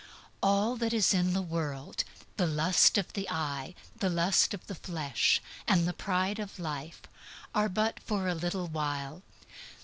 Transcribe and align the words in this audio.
All 0.41 0.77
that 0.77 0.93
is 0.93 1.13
in 1.13 1.33
the 1.33 1.43
world, 1.43 2.03
the 2.37 2.47
lust 2.47 2.97
of 2.97 3.13
the 3.13 3.29
eye, 3.29 3.75
the 3.97 4.09
lust 4.09 4.51
of 4.51 4.65
the 4.65 4.73
flesh, 4.73 5.39
and 5.67 5.87
the 5.87 5.93
pride 5.93 6.39
of 6.39 6.57
life, 6.57 7.03
are 7.53 7.69
but 7.69 7.99
for 7.99 8.27
a 8.27 8.33
little 8.33 8.67
while. 8.67 9.21